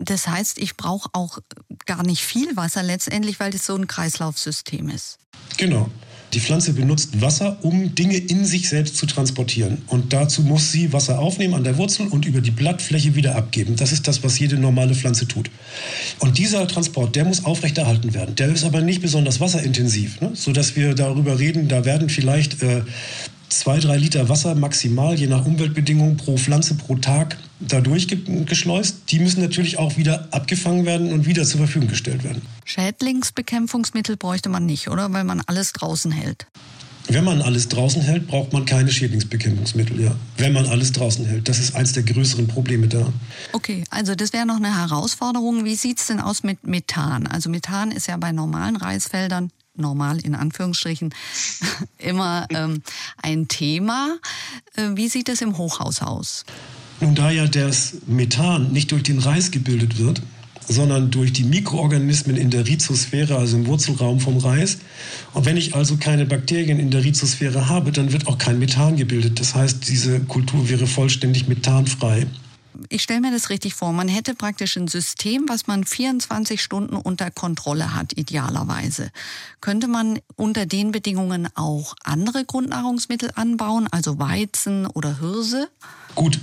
[0.00, 1.38] Das heißt, ich brauche auch
[1.86, 5.18] gar nicht viel Wasser letztendlich, weil das so ein Kreislaufsystem ist.
[5.56, 5.88] Genau.
[6.34, 9.80] Die Pflanze benutzt Wasser, um Dinge in sich selbst zu transportieren.
[9.86, 13.76] Und dazu muss sie Wasser aufnehmen an der Wurzel und über die Blattfläche wieder abgeben.
[13.76, 15.50] Das ist das, was jede normale Pflanze tut.
[16.18, 18.34] Und dieser Transport, der muss aufrechterhalten werden.
[18.34, 20.32] Der ist aber nicht besonders wasserintensiv, ne?
[20.34, 22.82] sodass wir darüber reden, da werden vielleicht äh,
[23.48, 28.06] zwei, drei Liter Wasser maximal, je nach Umweltbedingungen, pro Pflanze pro Tag dadurch
[28.46, 29.02] geschleust.
[29.10, 32.42] Die müssen natürlich auch wieder abgefangen werden und wieder zur Verfügung gestellt werden.
[32.64, 35.12] Schädlingsbekämpfungsmittel bräuchte man nicht, oder?
[35.12, 36.46] Weil man alles draußen hält.
[37.10, 40.14] Wenn man alles draußen hält, braucht man keine Schädlingsbekämpfungsmittel, ja.
[40.36, 41.48] Wenn man alles draußen hält.
[41.48, 43.10] Das ist eins der größeren Probleme da.
[43.52, 45.64] Okay, also das wäre noch eine Herausforderung.
[45.64, 47.26] Wie sieht es denn aus mit Methan?
[47.26, 51.14] Also Methan ist ja bei normalen Reisfeldern normal in Anführungsstrichen
[51.98, 52.82] immer ähm,
[53.22, 54.18] ein Thema.
[54.76, 56.44] Äh, wie sieht es im Hochhaus aus?
[57.00, 60.20] Nun, da ja das Methan nicht durch den Reis gebildet wird,
[60.66, 64.78] sondern durch die Mikroorganismen in der Rhizosphäre, also im Wurzelraum vom Reis.
[65.32, 68.96] Und wenn ich also keine Bakterien in der Rhizosphäre habe, dann wird auch kein Methan
[68.96, 69.40] gebildet.
[69.40, 72.26] Das heißt, diese Kultur wäre vollständig methanfrei
[72.88, 76.96] ich stelle mir das richtig vor, man hätte praktisch ein System, was man 24 Stunden
[76.96, 79.10] unter Kontrolle hat, idealerweise.
[79.60, 85.68] Könnte man unter den Bedingungen auch andere Grundnahrungsmittel anbauen, also Weizen oder Hirse?
[86.14, 86.40] Gut,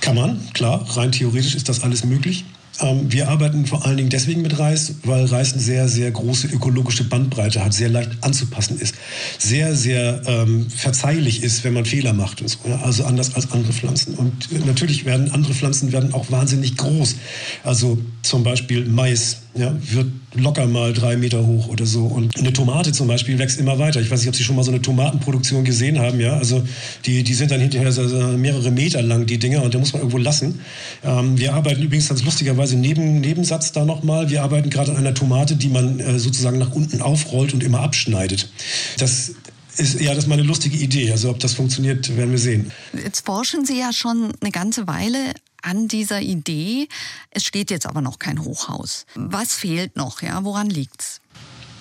[0.00, 2.44] kann man, klar, rein theoretisch ist das alles möglich.
[2.80, 6.48] Ähm, wir arbeiten vor allen Dingen deswegen mit Reis, weil Reis eine sehr, sehr große
[6.48, 8.94] ökologische Bandbreite hat, sehr leicht anzupassen ist,
[9.38, 12.58] sehr, sehr ähm, verzeihlich ist, wenn man Fehler macht so.
[12.68, 12.80] Ja?
[12.82, 14.14] Also anders als andere Pflanzen.
[14.14, 17.16] Und äh, natürlich werden andere Pflanzen werden auch wahnsinnig groß.
[17.64, 22.06] Also zum Beispiel Mais ja, wird locker mal drei Meter hoch oder so.
[22.06, 24.00] Und eine Tomate zum Beispiel wächst immer weiter.
[24.00, 26.20] Ich weiß nicht, ob Sie schon mal so eine Tomatenproduktion gesehen haben.
[26.20, 26.62] Ja, also
[27.04, 27.92] die, die sind dann hinterher
[28.36, 30.60] mehrere Meter lang, die Dinger, und da muss man irgendwo lassen.
[31.04, 34.30] Ähm, wir arbeiten übrigens ganz lustigerweise neben Nebensatz da nochmal.
[34.30, 37.80] Wir arbeiten gerade an einer Tomate, die man äh, sozusagen nach unten aufrollt und immer
[37.80, 38.50] abschneidet.
[38.98, 39.32] Das
[39.76, 41.12] ist, ja, das ist mal eine lustige Idee.
[41.12, 42.70] Also ob das funktioniert, werden wir sehen.
[43.04, 45.18] Jetzt forschen Sie ja schon eine ganze Weile
[45.62, 46.88] an dieser Idee.
[47.30, 49.06] Es steht jetzt aber noch kein Hochhaus.
[49.14, 50.22] Was fehlt noch?
[50.22, 51.20] Ja, woran liegt's?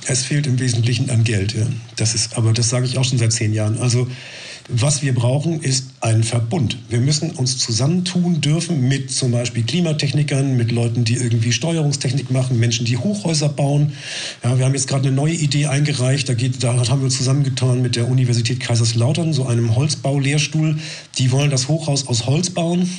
[0.07, 1.53] Es fehlt im Wesentlichen an Geld.
[1.53, 1.67] Ja.
[1.95, 3.77] Das ist, aber das sage ich auch schon seit zehn Jahren.
[3.77, 4.07] Also
[4.73, 6.77] was wir brauchen, ist ein Verbund.
[6.89, 12.57] Wir müssen uns zusammentun dürfen mit zum Beispiel Klimatechnikern, mit Leuten, die irgendwie Steuerungstechnik machen,
[12.59, 13.91] Menschen, die Hochhäuser bauen.
[14.43, 16.29] Ja, wir haben jetzt gerade eine neue Idee eingereicht.
[16.29, 20.77] Da, geht, da haben wir zusammengetan mit der Universität Kaiserslautern, so einem Holzbaulehrstuhl.
[21.17, 22.89] Die wollen das Hochhaus aus Holz bauen.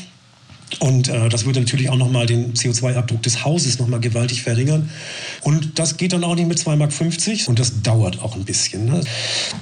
[0.80, 4.90] Und äh, das würde natürlich auch nochmal den CO2-Abdruck des Hauses nochmal gewaltig verringern.
[5.42, 8.86] Und das geht dann auch nicht mit 2,50 Mark und das dauert auch ein bisschen.
[8.86, 9.02] Ne?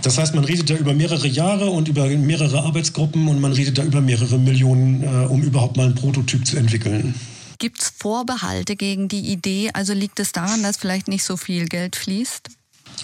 [0.03, 3.79] Das heißt, man redet da über mehrere Jahre und über mehrere Arbeitsgruppen und man redet
[3.79, 7.15] da über mehrere Millionen, äh, um überhaupt mal einen Prototyp zu entwickeln.
[7.59, 9.71] Gibt es Vorbehalte gegen die Idee?
[9.75, 12.49] Also liegt es daran, dass vielleicht nicht so viel Geld fließt?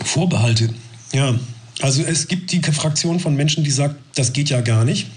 [0.02, 0.70] Vorbehalte,
[1.12, 1.34] ja.
[1.82, 5.08] Also es gibt die Fraktion von Menschen, die sagt, das geht ja gar nicht.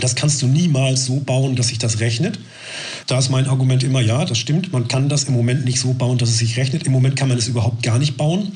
[0.00, 2.38] Das kannst du niemals so bauen, dass sich das rechnet.
[3.06, 4.72] Da ist mein Argument immer, ja, das stimmt.
[4.72, 6.84] Man kann das im Moment nicht so bauen, dass es sich rechnet.
[6.84, 8.52] Im Moment kann man es überhaupt gar nicht bauen.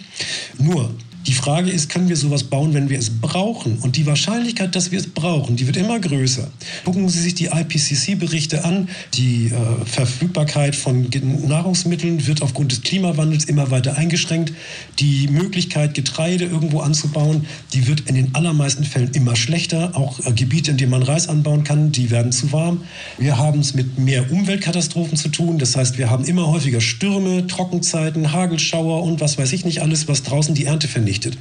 [0.58, 0.94] Nur,
[1.26, 3.78] die Frage ist, können wir sowas bauen, wenn wir es brauchen?
[3.78, 6.50] Und die Wahrscheinlichkeit, dass wir es brauchen, die wird immer größer.
[6.84, 8.88] Gucken Sie sich die IPCC-Berichte an.
[9.14, 11.08] Die äh, Verfügbarkeit von
[11.46, 14.52] Nahrungsmitteln wird aufgrund des Klimawandels immer weiter eingeschränkt.
[14.98, 19.92] Die Möglichkeit, Getreide irgendwo anzubauen, die wird in den allermeisten Fällen immer schlechter.
[19.94, 22.80] Auch äh, Gebiete, in denen man Reis anbauen kann, die werden zu warm.
[23.18, 25.58] Wir haben es mit mehr Umweltkatastrophen zu tun.
[25.58, 30.08] Das heißt, wir haben immer häufiger Stürme, Trockenzeiten, Hagelschauer und was weiß ich nicht alles,
[30.08, 31.38] was draußen die Ernte vernichtet vernichtet.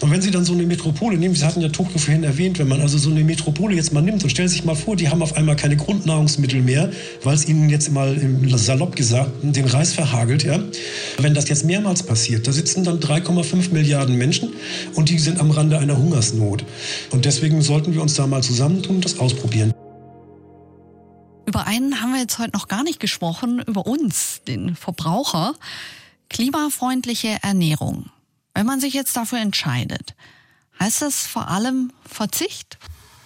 [0.00, 2.68] Und wenn Sie dann so eine Metropole nehmen, Sie hatten ja Tuchke vorhin erwähnt, wenn
[2.68, 5.08] man also so eine Metropole jetzt mal nimmt und stellen Sie sich mal vor, die
[5.08, 6.90] haben auf einmal keine Grundnahrungsmittel mehr,
[7.22, 8.16] weil es ihnen jetzt mal
[8.56, 10.44] salopp gesagt den Reis verhagelt.
[10.44, 10.58] Ja?
[11.18, 14.50] Wenn das jetzt mehrmals passiert, da sitzen dann 3,5 Milliarden Menschen
[14.94, 16.64] und die sind am Rande einer Hungersnot.
[17.10, 19.72] Und deswegen sollten wir uns da mal zusammentun und das ausprobieren.
[21.46, 25.54] Über einen haben wir jetzt heute noch gar nicht gesprochen, über uns, den Verbraucher.
[26.30, 28.06] Klimafreundliche Ernährung.
[28.54, 30.14] Wenn man sich jetzt dafür entscheidet,
[30.78, 32.78] heißt das vor allem Verzicht?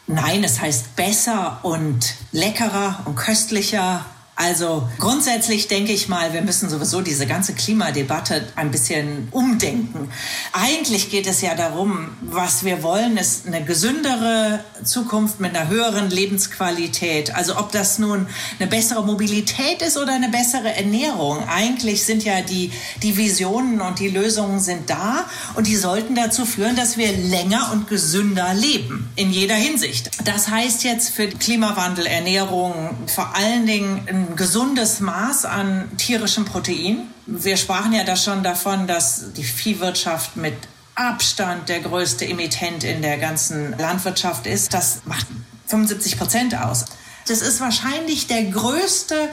[0.07, 4.05] Nein, es heißt besser und leckerer und köstlicher
[4.39, 10.11] also grundsätzlich denke ich mal, wir müssen sowieso diese ganze Klimadebatte ein bisschen umdenken.
[10.53, 16.11] Eigentlich geht es ja darum, was wir wollen, ist eine gesündere Zukunft mit einer höheren
[16.11, 17.35] Lebensqualität.
[17.35, 18.27] Also ob das nun
[18.61, 21.39] eine bessere Mobilität ist oder eine bessere Ernährung.
[21.49, 22.71] Eigentlich sind ja die,
[23.03, 27.71] die Visionen und die Lösungen sind da und die sollten dazu führen, dass wir länger
[27.73, 29.09] und gesünder leben.
[29.17, 30.11] In jeder Hinsicht.
[30.25, 37.09] Das heißt jetzt für Klimawandel, Ernährung vor allen Dingen gesundes Maß an tierischem Protein.
[37.27, 40.55] Wir sprachen ja da schon davon, dass die Viehwirtschaft mit
[40.97, 44.75] Abstand der größte Emittent in der ganzen Landwirtschaft ist.
[44.75, 45.27] Das macht
[45.67, 46.87] 75 Prozent aus.
[47.29, 49.29] Das ist wahrscheinlich der größte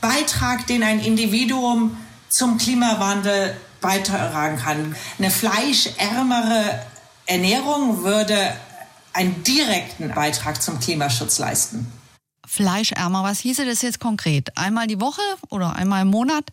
[0.00, 1.96] Beitrag, den ein Individuum
[2.28, 4.94] zum Klimawandel beitragen kann.
[5.18, 6.86] Eine fleischärmere
[7.26, 8.36] Ernährung würde
[9.12, 11.92] einen direkten Beitrag zum Klimaschutz leisten
[12.48, 13.22] fleischärmer.
[13.22, 14.56] Was hieße das jetzt konkret?
[14.56, 16.44] Einmal die Woche oder einmal im Monat?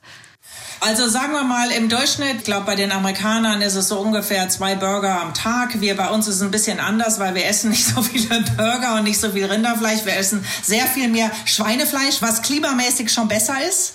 [0.79, 4.47] Also sagen wir mal im Durchschnitt, ich glaube bei den Amerikanern ist es so ungefähr
[4.49, 5.81] zwei Burger am Tag.
[5.81, 8.95] Wir bei uns ist es ein bisschen anders, weil wir essen nicht so viele Burger
[8.95, 10.05] und nicht so viel Rinderfleisch.
[10.05, 13.93] Wir essen sehr viel mehr Schweinefleisch, was klimamäßig schon besser ist.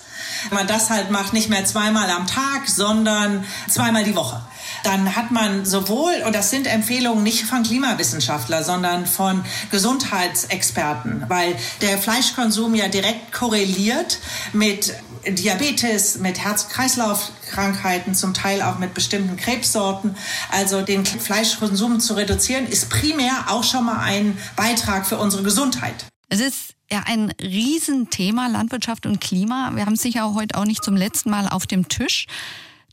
[0.49, 4.41] Man das halt macht nicht mehr zweimal am Tag, sondern zweimal die Woche
[4.83, 11.55] dann hat man sowohl, und das sind Empfehlungen nicht von Klimawissenschaftlern, sondern von Gesundheitsexperten, weil
[11.81, 14.19] der Fleischkonsum ja direkt korreliert
[14.53, 14.93] mit
[15.27, 20.15] Diabetes, mit Herz-Kreislauf-Krankheiten, zum Teil auch mit bestimmten Krebssorten.
[20.49, 26.05] Also den Fleischkonsum zu reduzieren, ist primär auch schon mal ein Beitrag für unsere Gesundheit.
[26.29, 29.71] Es ist ja ein Riesenthema, Landwirtschaft und Klima.
[29.75, 32.25] Wir haben es sicher heute auch nicht zum letzten Mal auf dem Tisch.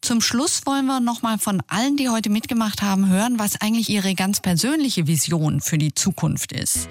[0.00, 4.14] Zum Schluss wollen wir nochmal von allen, die heute mitgemacht haben, hören, was eigentlich ihre
[4.14, 6.88] ganz persönliche Vision für die Zukunft ist.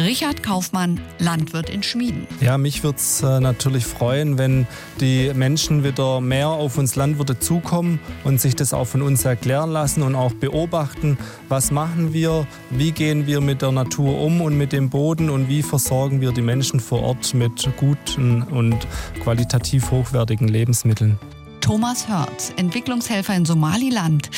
[0.00, 2.26] Richard Kaufmann, Landwirt in Schmieden.
[2.40, 4.66] Ja, mich würde es äh, natürlich freuen, wenn
[5.00, 9.70] die Menschen wieder mehr auf uns Landwirte zukommen und sich das auch von uns erklären
[9.70, 14.56] lassen und auch beobachten, was machen wir, wie gehen wir mit der Natur um und
[14.56, 18.86] mit dem Boden und wie versorgen wir die Menschen vor Ort mit guten und
[19.22, 21.18] qualitativ hochwertigen Lebensmitteln.
[21.62, 24.28] Thomas Hörz, Entwicklungshelfer in Somaliland.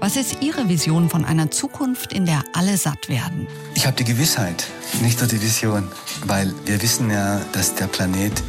[0.00, 3.46] Was ist Ihre Vision von einer Zukunft, in der alle satt werden?
[3.74, 4.64] Ich habe die Gewissheit,
[5.02, 5.86] nicht nur die Vision,
[6.26, 8.42] weil wir wissen ja, dass der Planet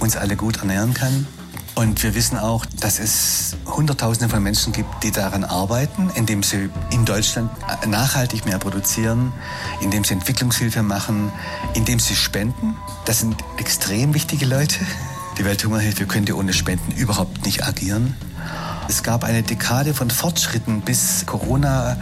[0.00, 1.26] uns alle gut ernähren kann.
[1.74, 6.68] Und wir wissen auch, dass es Hunderttausende von Menschen gibt, die daran arbeiten, indem sie
[6.90, 7.50] in Deutschland
[7.86, 9.32] nachhaltig mehr produzieren,
[9.80, 11.32] indem sie Entwicklungshilfe machen,
[11.74, 12.76] indem sie spenden.
[13.06, 14.76] Das sind extrem wichtige Leute.
[15.38, 18.14] Die Welthungerhilfe könnte ohne Spenden überhaupt nicht agieren.
[18.88, 21.96] Es gab eine Dekade von Fortschritten, bis Corona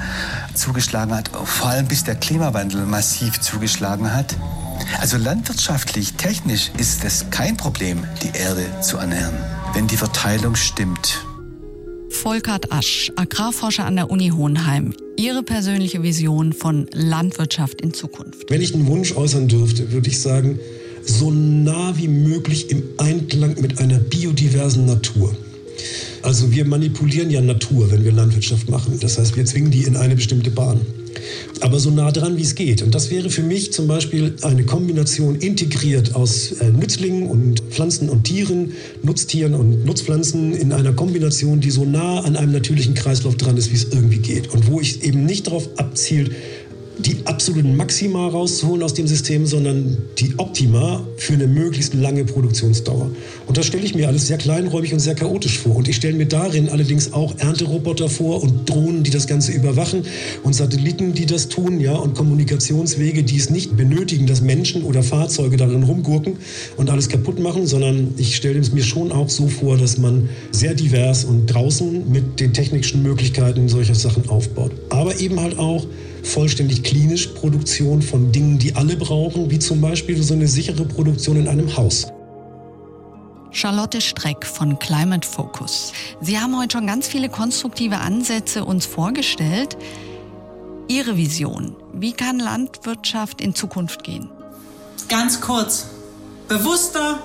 [0.55, 4.37] zugeschlagen hat, vor allem bis der Klimawandel massiv zugeschlagen hat.
[5.01, 9.35] Also landwirtschaftlich, technisch ist es kein Problem, die Erde zu ernähren,
[9.75, 11.27] wenn die Verteilung stimmt.
[12.09, 14.95] Volkert Asch, Agrarforscher an der Uni Hohenheim.
[15.19, 18.49] Ihre persönliche Vision von Landwirtschaft in Zukunft.
[18.49, 20.59] Wenn ich einen Wunsch äußern dürfte, würde ich sagen,
[21.07, 25.35] so nah wie möglich im Einklang mit einer biodiversen Natur.
[26.23, 28.99] Also wir manipulieren ja Natur, wenn wir Landwirtschaft machen.
[29.01, 30.81] Das heißt, wir zwingen die in eine bestimmte Bahn.
[31.61, 32.83] Aber so nah dran, wie es geht.
[32.83, 38.09] Und das wäre für mich zum Beispiel eine Kombination integriert aus äh, Nützlingen und Pflanzen
[38.09, 43.37] und Tieren, Nutztieren und Nutzpflanzen in einer Kombination, die so nah an einem natürlichen Kreislauf
[43.37, 44.53] dran ist, wie es irgendwie geht.
[44.53, 46.33] Und wo ich eben nicht darauf abzielt,
[46.99, 53.11] die absoluten Maxima rauszuholen aus dem System, sondern die Optima für eine möglichst lange Produktionsdauer.
[53.47, 55.77] Und das stelle ich mir alles sehr kleinräumig und sehr chaotisch vor.
[55.77, 60.05] Und ich stelle mir darin allerdings auch Ernteroboter vor und Drohnen, die das Ganze überwachen
[60.43, 65.03] und Satelliten, die das tun, ja, und Kommunikationswege, die es nicht benötigen, dass Menschen oder
[65.03, 66.39] Fahrzeuge darin rumgurken
[66.77, 70.31] und alles kaputt machen, sondern ich stelle es mir schon auch so vor, dass man
[70.51, 74.73] sehr divers und draußen mit den technischen Möglichkeiten solcher Sachen aufbaut.
[74.89, 75.87] Aber eben halt auch
[76.27, 81.37] vollständig klinisch Produktion von Dingen, die alle brauchen, wie zum Beispiel so eine sichere Produktion
[81.37, 82.07] in einem Haus.
[83.51, 85.93] Charlotte Streck von Climate Focus.
[86.21, 89.79] Sie haben heute schon ganz viele konstruktive Ansätze uns vorgestellt.
[90.89, 94.29] Ihre Vision, wie kann Landwirtschaft in Zukunft gehen?
[95.09, 95.87] Ganz kurz,
[96.49, 97.23] bewusster,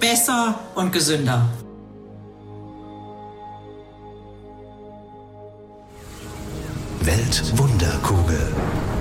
[0.00, 1.48] besser und gesünder.
[7.02, 8.52] Weltwunderkugel.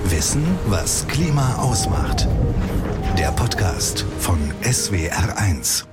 [0.06, 2.28] Wissen, was Klima ausmacht.
[3.18, 5.89] Der Podcast von SWR1.